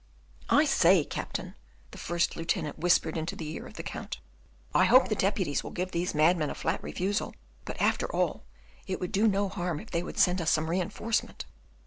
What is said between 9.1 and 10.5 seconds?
do no harm if they would send us